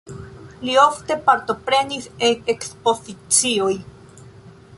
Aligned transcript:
Li 0.67 0.77
ofte 0.83 1.17
partoprenis 1.27 2.09
en 2.29 2.51
ekspozicioj. 2.55 3.73